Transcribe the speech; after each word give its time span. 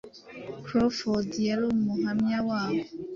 Crawford 0.63 1.29
yari 1.47 1.63
umuhamya 1.73 2.37
wabo 2.49 2.81